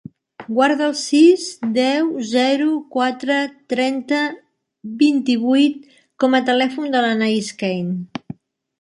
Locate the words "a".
6.41-6.45